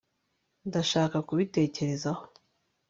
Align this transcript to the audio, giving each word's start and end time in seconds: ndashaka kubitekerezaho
ndashaka 0.67 1.17
kubitekerezaho 1.27 2.23